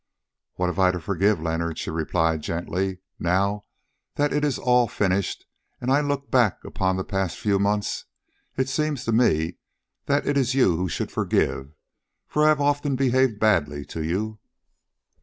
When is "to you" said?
13.93-14.39